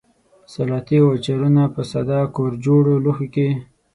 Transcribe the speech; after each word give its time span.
سلاتې 0.53 0.95
او 1.03 1.07
اچارونه 1.15 1.63
په 1.73 1.81
ساده 1.91 2.19
کورجوړو 2.35 2.93
لوښیو 3.03 3.31
کې. 3.33 3.47